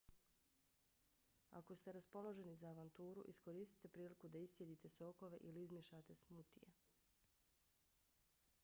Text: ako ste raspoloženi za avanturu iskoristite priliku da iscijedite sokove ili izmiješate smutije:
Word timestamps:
ako 1.59 1.75
ste 1.81 1.91
raspoloženi 1.97 2.55
za 2.61 2.67
avanturu 2.71 3.25
iskoristite 3.33 3.93
priliku 3.97 4.33
da 4.37 4.41
iscijedite 4.47 4.93
sokove 4.97 5.37
ili 5.51 5.61
izmiješate 5.67 6.15
smutije: 6.25 6.73